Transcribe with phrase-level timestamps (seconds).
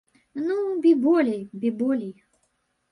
[0.45, 2.13] Ну, бі болей, бі болей.